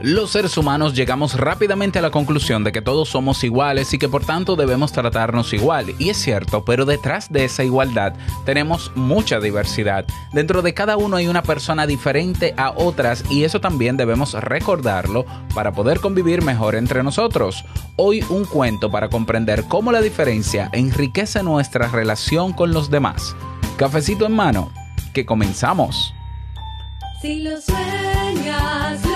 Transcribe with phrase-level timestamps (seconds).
[0.00, 4.10] Los seres humanos llegamos rápidamente a la conclusión de que todos somos iguales y que
[4.10, 5.94] por tanto debemos tratarnos igual.
[5.98, 8.12] Y es cierto, pero detrás de esa igualdad
[8.44, 10.04] tenemos mucha diversidad.
[10.34, 15.24] Dentro de cada uno hay una persona diferente a otras y eso también debemos recordarlo
[15.54, 17.64] para poder convivir mejor entre nosotros.
[17.96, 23.34] Hoy un cuento para comprender cómo la diferencia enriquece nuestra relación con los demás.
[23.78, 24.70] Cafecito en mano,
[25.14, 26.12] que comenzamos.
[27.22, 29.15] Si lo sueñas,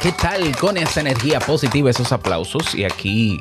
[0.00, 2.72] ¿Qué tal con esa energía positiva, esos aplausos?
[2.74, 3.40] Y aquí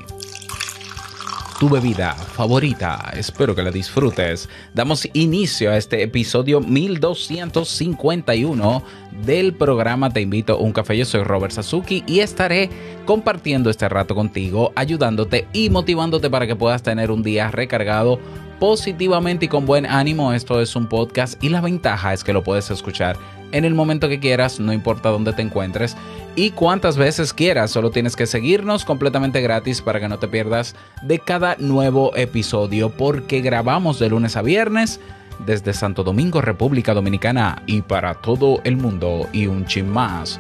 [1.59, 3.11] tu bebida favorita.
[3.13, 4.47] Espero que la disfrutes.
[4.73, 8.83] Damos inicio a este episodio 1251
[9.25, 10.97] del programa Te invito a un café.
[10.97, 12.69] Yo soy Robert Sasuki y estaré
[13.05, 18.19] compartiendo este rato contigo, ayudándote y motivándote para que puedas tener un día recargado
[18.59, 20.33] positivamente y con buen ánimo.
[20.33, 23.17] Esto es un podcast y la ventaja es que lo puedes escuchar
[23.51, 25.95] en el momento que quieras, no importa dónde te encuentres
[26.35, 27.71] y cuántas veces quieras.
[27.71, 32.89] Solo tienes que seguirnos completamente gratis para que no te pierdas de cada nuevo episodio
[32.89, 34.99] porque grabamos de lunes a viernes
[35.45, 40.39] desde Santo Domingo, República Dominicana y para todo el mundo y un chin más.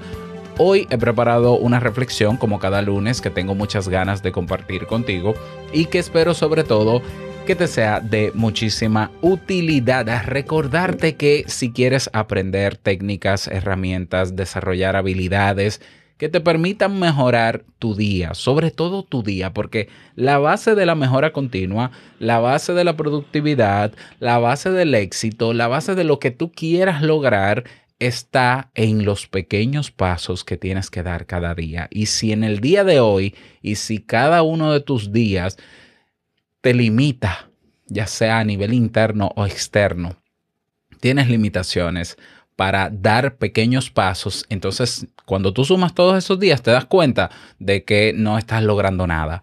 [0.57, 5.33] Hoy he preparado una reflexión como cada lunes que tengo muchas ganas de compartir contigo
[5.71, 7.01] y que espero sobre todo
[7.49, 10.05] que te sea de muchísima utilidad.
[10.23, 15.81] Recordarte que si quieres aprender técnicas, herramientas, desarrollar habilidades
[16.19, 20.93] que te permitan mejorar tu día, sobre todo tu día, porque la base de la
[20.93, 21.89] mejora continua,
[22.19, 26.51] la base de la productividad, la base del éxito, la base de lo que tú
[26.51, 27.63] quieras lograr
[27.97, 31.87] está en los pequeños pasos que tienes que dar cada día.
[31.89, 33.33] Y si en el día de hoy
[33.63, 35.57] y si cada uno de tus días
[36.61, 37.49] te limita,
[37.87, 40.15] ya sea a nivel interno o externo,
[40.99, 42.17] tienes limitaciones
[42.55, 47.85] para dar pequeños pasos, entonces cuando tú sumas todos esos días te das cuenta de
[47.85, 49.41] que no estás logrando nada.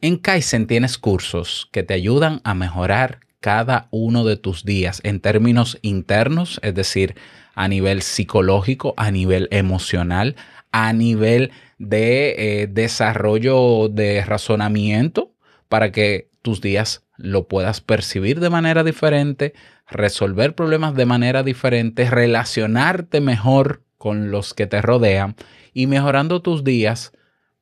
[0.00, 5.20] En Kaizen tienes cursos que te ayudan a mejorar cada uno de tus días en
[5.20, 7.14] términos internos, es decir,
[7.54, 10.36] a nivel psicológico, a nivel emocional,
[10.72, 15.32] a nivel de eh, desarrollo de razonamiento
[15.68, 19.52] para que tus días lo puedas percibir de manera diferente,
[19.90, 25.34] resolver problemas de manera diferente, relacionarte mejor con los que te rodean
[25.74, 27.10] y mejorando tus días,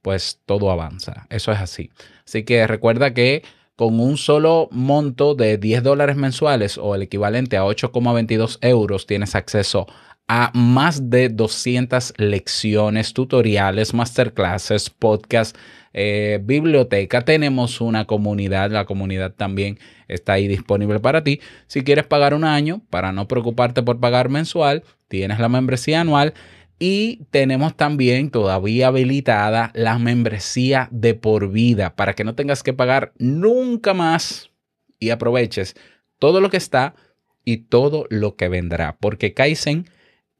[0.02, 1.26] pues todo avanza.
[1.30, 1.90] Eso es así.
[2.26, 3.42] Así que recuerda que
[3.74, 9.34] con un solo monto de 10 dólares mensuales o el equivalente a 8,22 euros tienes
[9.34, 9.86] acceso
[10.28, 15.58] a más de 200 lecciones, tutoriales, masterclasses, podcasts,
[15.94, 17.22] eh, biblioteca.
[17.22, 19.78] Tenemos una comunidad, la comunidad también
[20.08, 21.40] está ahí disponible para ti.
[21.68, 26.34] Si quieres pagar un año, para no preocuparte por pagar mensual, tienes la membresía anual.
[26.80, 32.72] Y tenemos también todavía habilitada la membresía de por vida para que no tengas que
[32.72, 34.50] pagar nunca más
[34.98, 35.76] y aproveches
[36.18, 36.96] todo lo que está
[37.44, 39.86] y todo lo que vendrá, porque Kaizen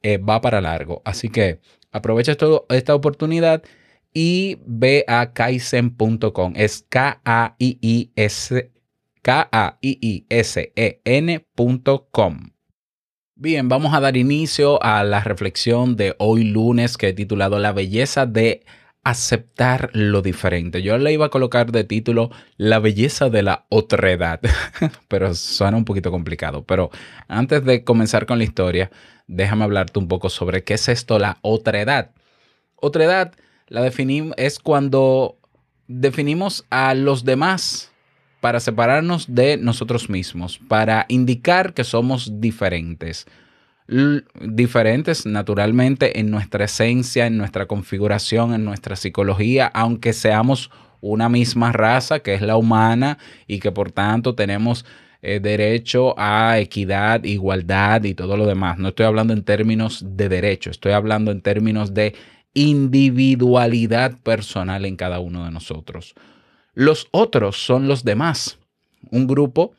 [0.03, 1.03] eh, va para largo.
[1.04, 1.60] Así que
[1.93, 3.62] aprovecha todo, esta oportunidad
[4.14, 4.58] y.
[6.55, 8.70] Es K-A-I-I-S
[9.25, 10.34] K-A-I-I-S-E-N.com.
[13.37, 17.72] Bien, vamos a dar inicio a la reflexión de hoy lunes que he titulado La
[17.72, 18.64] belleza de
[19.02, 20.82] aceptar lo diferente.
[20.82, 24.40] Yo le iba a colocar de título La belleza de la otredad,
[25.08, 26.64] pero suena un poquito complicado.
[26.64, 26.90] Pero
[27.26, 28.90] antes de comenzar con la historia,
[29.26, 32.11] déjame hablarte un poco sobre qué es esto la otredad.
[32.76, 33.32] Otredad
[33.69, 35.38] la definimos es cuando
[35.87, 37.93] definimos a los demás
[38.40, 43.26] para separarnos de nosotros mismos, para indicar que somos diferentes.
[44.40, 50.70] diferentes naturalmente en nuestra esencia, en nuestra configuración, en nuestra psicología, aunque seamos
[51.00, 54.87] una misma raza que es la humana y que por tanto tenemos
[55.20, 58.78] eh, derecho a equidad, igualdad y todo lo demás.
[58.78, 62.14] No estoy hablando en términos de derecho, estoy hablando en términos de
[62.54, 66.14] individualidad personal en cada uno de nosotros.
[66.72, 68.58] Los otros son los demás,
[69.10, 69.74] un grupo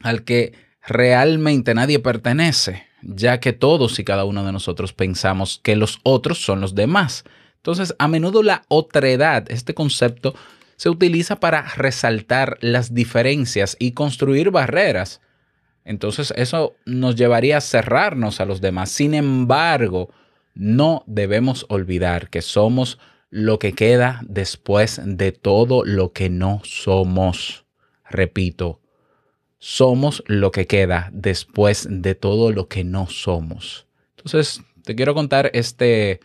[0.00, 0.54] al que
[0.86, 6.42] realmente nadie pertenece, ya que todos y cada uno de nosotros pensamos que los otros
[6.42, 7.24] son los demás.
[7.56, 10.34] Entonces, a menudo la otredad, este concepto,
[10.76, 15.20] se utiliza para resaltar las diferencias y construir barreras.
[15.84, 18.90] Entonces, eso nos llevaría a cerrarnos a los demás.
[18.90, 20.10] Sin embargo,
[20.56, 22.98] no debemos olvidar que somos
[23.30, 27.66] lo que queda después de todo lo que no somos.
[28.08, 28.80] Repito,
[29.58, 33.86] somos lo que queda después de todo lo que no somos.
[34.16, 36.20] Entonces, te quiero contar este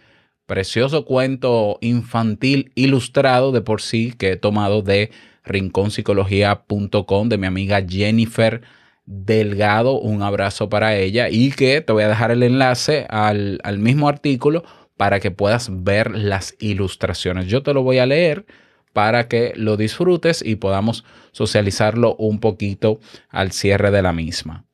[0.45, 5.11] precioso cuento infantil ilustrado de por sí que he tomado de
[5.43, 8.61] rinconpsicología.com de mi amiga Jennifer
[9.05, 9.99] Delgado.
[9.99, 14.07] Un abrazo para ella y que te voy a dejar el enlace al, al mismo
[14.07, 14.63] artículo
[14.97, 17.47] para que puedas ver las ilustraciones.
[17.47, 18.45] Yo te lo voy a leer
[18.93, 22.99] para que lo disfrutes y podamos socializarlo un poquito
[23.29, 24.65] al cierre de la misma.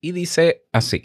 [0.00, 1.02] Y dice así.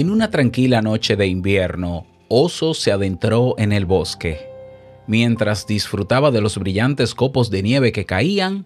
[0.00, 4.48] En una tranquila noche de invierno, Oso se adentró en el bosque.
[5.06, 8.64] Mientras disfrutaba de los brillantes copos de nieve que caían,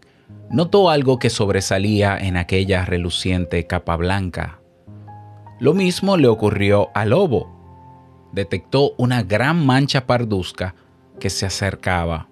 [0.48, 4.60] notó algo que sobresalía en aquella reluciente capa blanca.
[5.58, 7.50] Lo mismo le ocurrió al lobo.
[8.32, 10.76] Detectó una gran mancha parduzca
[11.18, 12.28] que se acercaba.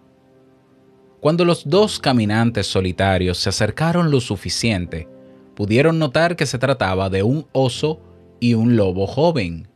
[1.19, 5.09] Cuando los dos caminantes solitarios se acercaron lo suficiente,
[5.57, 8.12] pudieron notar que se trataba de un oso
[8.43, 9.69] y un lobo joven.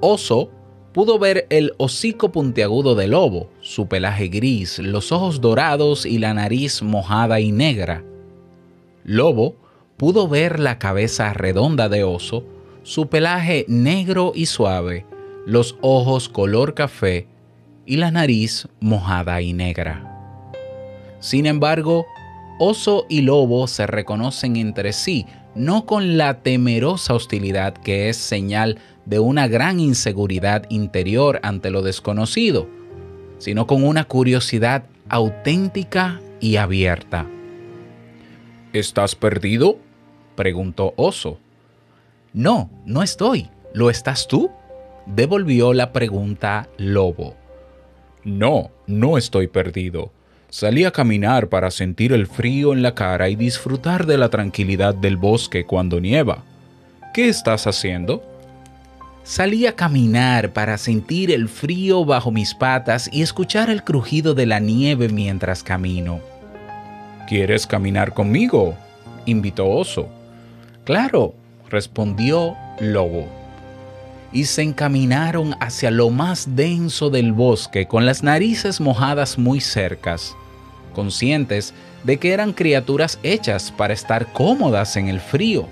[0.00, 0.50] Oso
[0.94, 6.32] pudo ver el hocico puntiagudo del lobo, su pelaje gris, los ojos dorados y la
[6.32, 8.02] nariz mojada y negra.
[9.04, 9.56] Lobo
[9.98, 12.44] pudo ver la cabeza redonda de oso,
[12.82, 15.04] su pelaje negro y suave,
[15.44, 17.28] los ojos color café
[17.84, 20.54] y la nariz mojada y negra.
[21.20, 22.06] Sin embargo,
[22.58, 25.26] oso y lobo se reconocen entre sí,
[25.56, 31.82] no con la temerosa hostilidad que es señal de una gran inseguridad interior ante lo
[31.82, 32.68] desconocido,
[33.38, 37.26] sino con una curiosidad auténtica y abierta.
[38.72, 39.78] ¿Estás perdido?
[40.34, 41.38] preguntó Oso.
[42.34, 43.48] No, no estoy.
[43.72, 44.50] ¿Lo estás tú?
[45.06, 47.34] devolvió la pregunta Lobo.
[48.24, 50.10] No, no estoy perdido.
[50.48, 54.94] Salí a caminar para sentir el frío en la cara y disfrutar de la tranquilidad
[54.94, 56.44] del bosque cuando nieva.
[57.12, 58.22] ¿Qué estás haciendo?
[59.24, 64.46] Salí a caminar para sentir el frío bajo mis patas y escuchar el crujido de
[64.46, 66.20] la nieve mientras camino.
[67.26, 68.76] ¿Quieres caminar conmigo?
[69.24, 70.08] invitó Oso.
[70.84, 71.34] Claro,
[71.68, 73.45] respondió Lobo.
[74.32, 80.36] Y se encaminaron hacia lo más denso del bosque con las narices mojadas muy cercas,
[80.94, 81.72] conscientes
[82.04, 85.66] de que eran criaturas hechas para estar cómodas en el frío.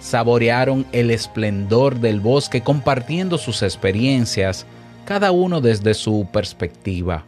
[0.00, 4.66] Saborearon el esplendor del bosque compartiendo sus experiencias,
[5.04, 7.24] cada uno desde su perspectiva.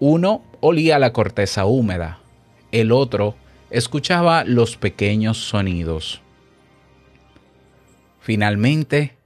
[0.00, 2.20] Uno olía la corteza húmeda,
[2.72, 3.34] el otro
[3.70, 6.22] escuchaba los pequeños sonidos.
[8.20, 9.17] Finalmente,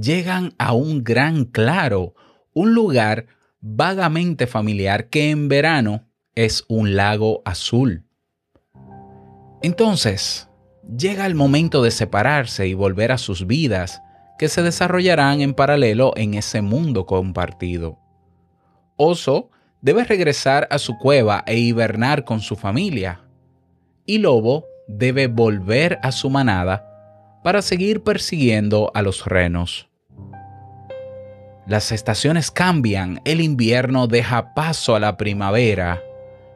[0.00, 2.14] llegan a un gran claro,
[2.54, 3.26] un lugar
[3.60, 8.04] vagamente familiar que en verano es un lago azul.
[9.62, 10.48] Entonces,
[10.96, 14.02] llega el momento de separarse y volver a sus vidas
[14.38, 17.98] que se desarrollarán en paralelo en ese mundo compartido.
[18.96, 19.50] Oso
[19.82, 23.20] debe regresar a su cueva e hibernar con su familia,
[24.06, 26.91] y Lobo debe volver a su manada
[27.42, 29.88] para seguir persiguiendo a los renos.
[31.66, 36.02] Las estaciones cambian, el invierno deja paso a la primavera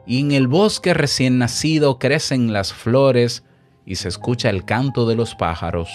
[0.05, 3.43] y en el bosque recién nacido crecen las flores
[3.85, 5.89] y se escucha el canto de los pájaros.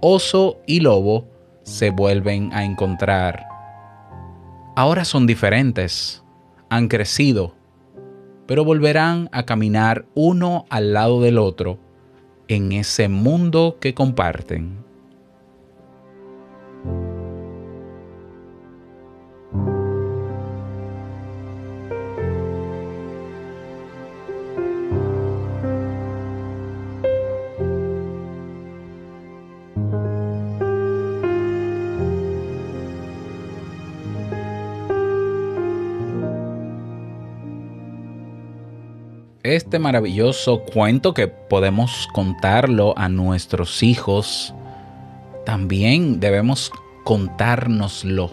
[0.00, 1.26] Oso y lobo
[1.62, 3.46] se vuelven a encontrar.
[4.76, 6.22] Ahora son diferentes.
[6.68, 7.54] han crecido,
[8.46, 11.78] pero volverán a caminar uno al lado del otro
[12.48, 14.85] en ese mundo que comparten.
[39.54, 44.52] Este maravilloso cuento que podemos contarlo a nuestros hijos,
[45.44, 46.72] también debemos
[47.04, 48.32] contárnoslo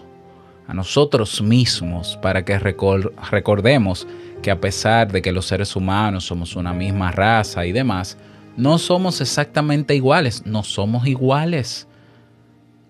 [0.66, 4.08] a nosotros mismos para que recor- recordemos
[4.42, 8.18] que a pesar de que los seres humanos somos una misma raza y demás,
[8.56, 11.86] no somos exactamente iguales, no somos iguales.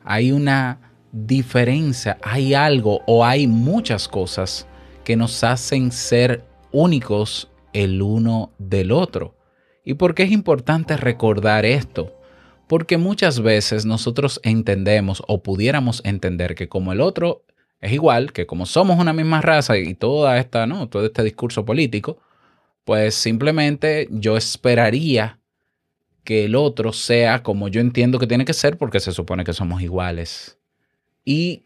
[0.03, 0.79] Hay una
[1.13, 4.67] diferencia, hay algo o hay muchas cosas
[5.05, 9.37] que nos hacen ser únicos el uno del otro.
[9.85, 12.19] ¿Y por qué es importante recordar esto?
[12.67, 17.45] Porque muchas veces nosotros entendemos o pudiéramos entender que como el otro
[17.83, 20.89] es igual, que como somos una misma raza y toda esta, ¿no?
[20.89, 22.19] Todo este discurso político,
[22.85, 25.39] pues simplemente yo esperaría
[26.25, 29.53] que el otro sea como yo entiendo que tiene que ser porque se supone que
[29.53, 30.59] somos iguales.
[31.27, 31.63] Y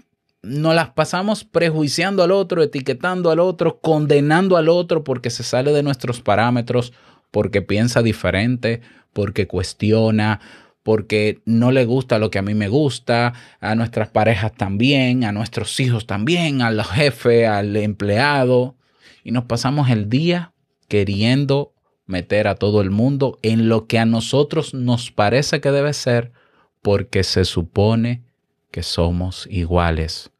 [0.49, 5.73] nos las pasamos prejuiciando al otro, etiquetando al otro, condenando al otro porque se sale
[5.73, 6.93] de nuestros parámetros,
[7.31, 8.81] porque piensa diferente,
[9.13, 10.41] porque cuestiona,
[10.83, 15.33] porque no le gusta lo que a mí me gusta, a nuestras parejas también, a
[15.33, 18.77] nuestros hijos también, al jefe, al empleado.
[19.23, 20.53] Y nos pasamos el día
[20.89, 21.75] queriendo
[22.07, 26.33] meter a todo el mundo en lo que a nosotros nos parece que debe ser
[26.81, 28.23] porque se supone
[28.71, 30.31] que somos iguales.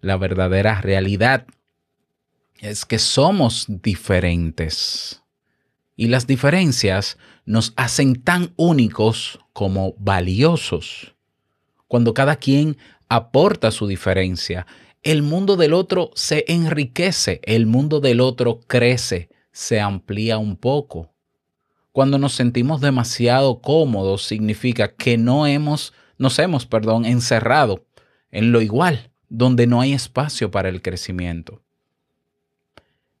[0.00, 1.46] La verdadera realidad
[2.58, 5.22] es que somos diferentes.
[5.96, 11.14] Y las diferencias nos hacen tan únicos como valiosos.
[11.88, 12.78] Cuando cada quien
[13.08, 14.66] aporta su diferencia,
[15.02, 21.12] el mundo del otro se enriquece, el mundo del otro crece, se amplía un poco.
[21.92, 27.84] Cuando nos sentimos demasiado cómodos significa que no hemos, nos hemos, perdón, encerrado
[28.30, 31.62] en lo igual, donde no hay espacio para el crecimiento.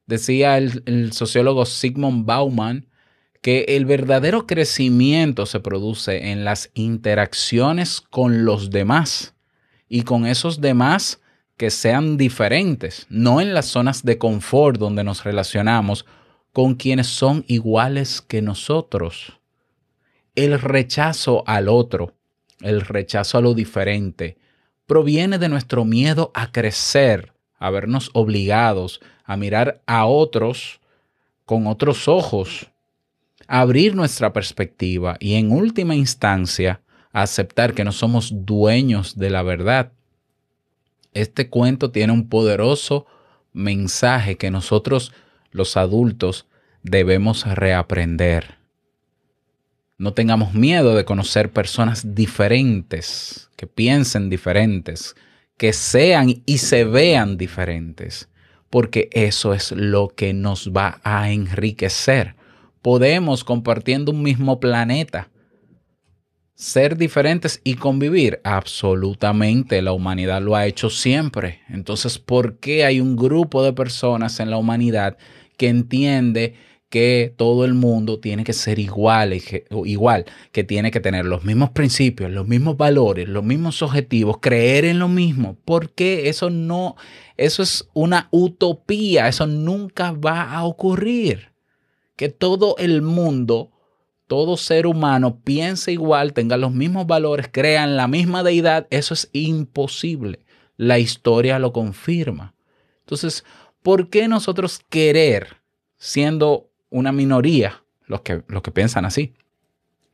[0.06, 2.86] Decía el, sociólogo Sigmund Bauman
[3.40, 9.34] que el verdadero crecimiento se produce en las interacciones con los demás
[9.88, 11.20] y con esos demás
[11.56, 16.04] que sean diferentes, no en las zonas de confort donde nos relacionamos
[16.52, 19.38] con quienes son iguales que nosotros.
[20.34, 22.14] El rechazo al otro,
[22.62, 24.39] el rechazo a lo diferente,
[24.90, 30.80] proviene de nuestro miedo a crecer, a vernos obligados a mirar a otros
[31.44, 32.66] con otros ojos,
[33.46, 36.80] a abrir nuestra perspectiva y en última instancia
[37.12, 39.92] a aceptar que no somos dueños de la verdad.
[41.14, 43.06] Este cuento tiene un poderoso
[43.52, 45.12] mensaje que nosotros
[45.52, 46.48] los adultos
[46.82, 48.59] debemos reaprender.
[50.00, 55.14] No tengamos miedo de conocer personas diferentes, que piensen diferentes,
[55.58, 58.30] que sean y se vean diferentes,
[58.70, 62.34] porque eso es lo que nos va a enriquecer.
[62.80, 65.28] Podemos, compartiendo un mismo planeta,
[66.54, 68.40] ser diferentes y convivir.
[68.42, 71.60] Absolutamente, la humanidad lo ha hecho siempre.
[71.68, 75.18] Entonces, ¿por qué hay un grupo de personas en la humanidad
[75.58, 76.54] que entiende
[76.90, 79.40] que todo el mundo tiene que ser igual,
[79.84, 84.84] igual, que tiene que tener los mismos principios, los mismos valores, los mismos objetivos, creer
[84.84, 85.56] en lo mismo?
[85.64, 86.96] Porque eso no,
[87.36, 91.52] eso es una utopía, eso nunca va a ocurrir.
[92.16, 93.70] Que todo el mundo
[94.30, 99.12] todo ser humano piense igual, tenga los mismos valores, crea en la misma deidad, eso
[99.12, 100.38] es imposible.
[100.76, 102.54] La historia lo confirma.
[103.00, 103.44] Entonces,
[103.82, 105.56] ¿por qué nosotros querer,
[105.96, 109.34] siendo una minoría, los que, los que piensan así,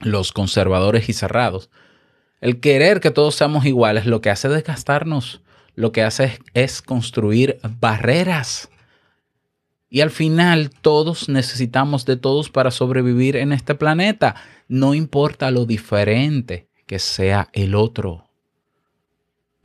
[0.00, 1.70] los conservadores y cerrados,
[2.40, 5.42] el querer que todos seamos iguales, lo que hace es desgastarnos,
[5.74, 8.68] lo que hace es, es construir barreras.
[9.88, 14.34] Y al final todos necesitamos de todos para sobrevivir en este planeta.
[14.68, 18.25] No importa lo diferente que sea el otro.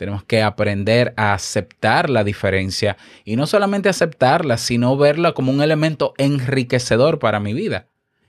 [0.02, 5.62] Tenemos que aprender a aceptar la diferencia y no solamente aceptarla, sino verla como un
[5.62, 7.86] elemento enriquecedor para mi vida.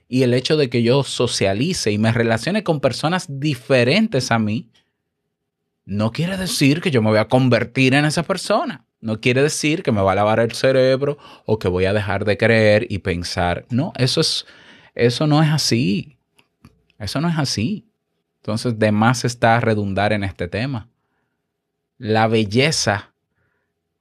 [0.07, 4.69] Y el hecho de que yo socialice y me relacione con personas diferentes a mí,
[5.83, 8.85] no quiere decir que yo me voy a convertir en esa persona.
[9.01, 12.23] No quiere decir que me va a lavar el cerebro o que voy a dejar
[12.23, 13.65] de creer y pensar.
[13.71, 14.45] No, eso es,
[14.93, 16.19] eso no es así.
[16.99, 17.87] Eso no es así.
[18.43, 20.92] Entonces, de más está redundar en este tema.
[22.03, 23.13] La belleza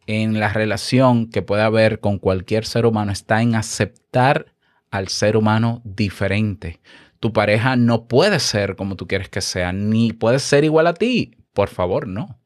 [0.08, 4.56] en la relación que puede haber con cualquier ser humano está en aceptar
[4.90, 6.80] al ser humano diferente.
[7.20, 10.94] Tu pareja no puede ser como tú quieres que sea, ni puede ser igual a
[10.94, 11.36] ti.
[11.52, 12.40] Por favor, no.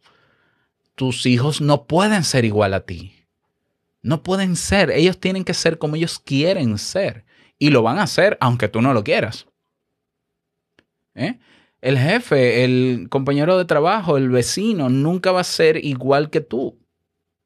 [0.95, 3.15] Tus hijos no pueden ser igual a ti.
[4.03, 4.91] No pueden ser.
[4.91, 7.25] Ellos tienen que ser como ellos quieren ser.
[7.59, 9.47] Y lo van a hacer aunque tú no lo quieras.
[11.15, 11.39] ¿Eh?
[11.87, 16.81] El jefe, el compañero de trabajo, el vecino, nunca va a ser igual que tú.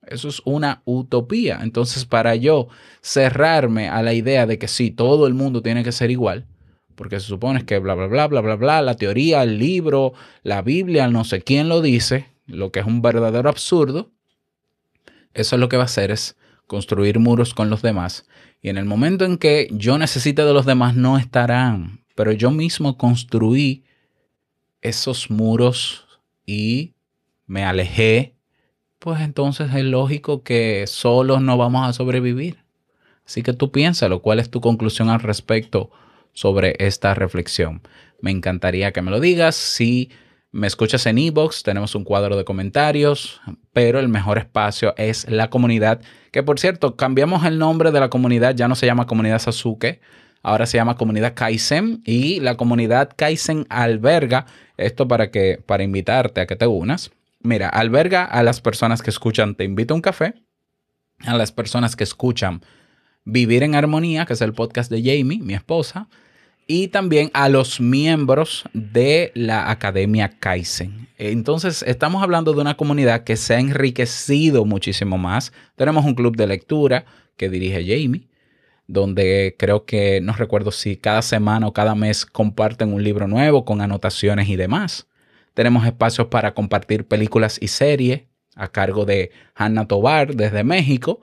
[0.07, 1.59] Eso es una utopía.
[1.61, 2.69] Entonces, para yo
[3.03, 6.47] cerrarme a la idea de que sí, todo el mundo tiene que ser igual,
[6.95, 10.63] porque se supone que bla, bla, bla, bla, bla, bla, la teoría, el libro, la
[10.63, 14.11] Biblia, no sé quién lo dice, lo que es un verdadero absurdo,
[15.35, 18.27] eso es lo que va a hacer es construir muros con los demás.
[18.63, 22.07] Y en el momento en que yo necesite de los demás, no estarán.
[22.15, 23.85] Pero yo mismo construí
[24.83, 26.07] esos muros
[26.47, 26.95] y
[27.47, 28.35] me alejé
[29.01, 32.59] pues entonces es lógico que solos no vamos a sobrevivir.
[33.27, 35.91] Así que tú piénsalo, ¿cuál es tu conclusión al respecto
[36.35, 37.81] sobre esta reflexión?
[38.21, 39.57] Me encantaría que me lo digas.
[39.57, 40.11] Si
[40.53, 43.41] me escuchas en Ebox, tenemos un cuadro de comentarios,
[43.73, 48.11] pero el mejor espacio es la comunidad, que por cierto, cambiamos el nombre de la
[48.11, 50.03] comunidad, ya no se llama comunidad Sasuke,
[50.43, 56.41] ahora se llama comunidad Kaizen y la comunidad Kaizen alberga esto para que para invitarte
[56.41, 60.03] a que te unas mira, alberga a las personas que escuchan Te invito a un
[60.03, 60.35] café,
[61.21, 62.63] a las personas que escuchan
[63.25, 66.09] Vivir en Armonía, que es el podcast de Jamie, mi esposa,
[66.67, 71.09] y también a los miembros de la Academia Kaizen.
[71.19, 75.53] Entonces, estamos hablando de una comunidad que se ha enriquecido muchísimo más.
[75.77, 77.05] Tenemos un club de lectura
[77.37, 78.30] que dirige Jamie,
[78.93, 83.65] donde creo que no recuerdo si cada semana o cada mes comparten un libro nuevo
[83.65, 85.07] con anotaciones y demás.
[85.55, 88.23] Tenemos espacios para compartir películas y series
[88.57, 91.21] a cargo de Hanna Tobar desde México,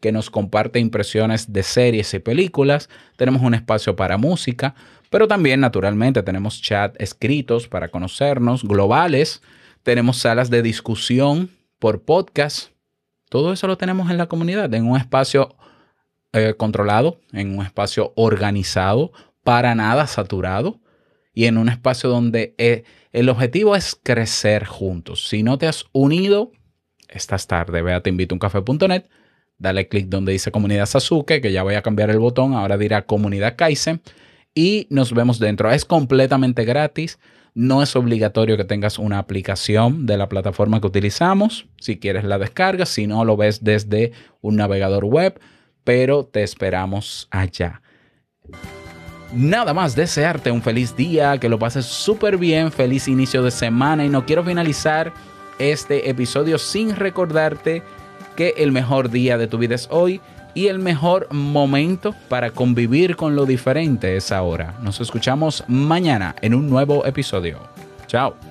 [0.00, 2.88] que nos comparte impresiones de series y películas.
[3.16, 4.76] Tenemos un espacio para música,
[5.10, 9.42] pero también naturalmente tenemos chat escritos para conocernos, globales.
[9.82, 12.70] Tenemos salas de discusión por podcast.
[13.28, 15.56] Todo eso lo tenemos en la comunidad, en un espacio
[16.32, 19.12] eh, controlado, en un espacio organizado,
[19.44, 20.80] para nada saturado
[21.32, 25.28] y en un espacio donde eh, el objetivo es crecer juntos.
[25.28, 26.52] Si no te has unido,
[27.08, 27.80] estás tarde.
[27.80, 29.04] Ve a teinvitouncafé.net,
[29.56, 33.06] dale clic donde dice Comunidad Sasuke, que ya voy a cambiar el botón, ahora dirá
[33.06, 34.02] Comunidad Kaizen
[34.54, 35.70] y nos vemos dentro.
[35.70, 37.18] Es completamente gratis.
[37.54, 41.66] No es obligatorio que tengas una aplicación de la plataforma que utilizamos.
[41.78, 45.40] Si quieres la descargas, si no lo ves desde un navegador web,
[45.88, 47.80] pero te esperamos allá.
[49.32, 54.04] Nada más desearte un feliz día, que lo pases súper bien, feliz inicio de semana
[54.04, 55.14] y no quiero finalizar
[55.58, 57.82] este episodio sin recordarte
[58.36, 60.20] que el mejor día de tu vida es hoy
[60.52, 64.74] y el mejor momento para convivir con lo diferente es ahora.
[64.82, 67.60] Nos escuchamos mañana en un nuevo episodio.
[68.06, 68.47] Chao.